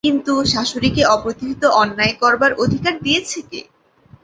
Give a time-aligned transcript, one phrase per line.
[0.07, 3.61] কিন্তু শাশুড়ীকে অপ্রতিহত অন্যায় করবার অধিকার দিয়েছে কে?